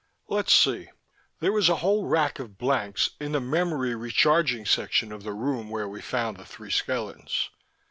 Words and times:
Let's 0.29 0.51
see: 0.51 0.89
there 1.41 1.51
was 1.51 1.69
a 1.69 1.75
whole 1.75 2.07
rack 2.07 2.39
of 2.39 2.57
blanks 2.57 3.11
in 3.19 3.33
the 3.33 3.39
memory 3.39 3.93
recharging 3.93 4.65
section 4.65 5.11
of 5.11 5.21
the 5.21 5.31
room 5.33 5.69
where 5.69 5.87
we 5.87 6.01
found 6.01 6.37
the 6.37 6.43
three 6.45 6.71
skeletons. 6.71 7.51